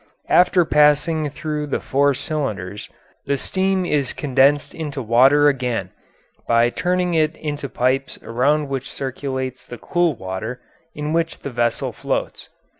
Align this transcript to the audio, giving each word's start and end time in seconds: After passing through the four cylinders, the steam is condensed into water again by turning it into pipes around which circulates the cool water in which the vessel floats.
After 0.29 0.65
passing 0.65 1.29
through 1.29 1.67
the 1.67 1.79
four 1.79 2.15
cylinders, 2.15 2.89
the 3.27 3.37
steam 3.37 3.85
is 3.85 4.13
condensed 4.13 4.73
into 4.73 4.99
water 4.99 5.47
again 5.47 5.91
by 6.47 6.71
turning 6.71 7.13
it 7.13 7.35
into 7.35 7.69
pipes 7.69 8.17
around 8.23 8.67
which 8.67 8.91
circulates 8.91 9.63
the 9.63 9.77
cool 9.77 10.15
water 10.15 10.59
in 10.95 11.13
which 11.13 11.41
the 11.41 11.51
vessel 11.51 11.91
floats. 11.91 12.49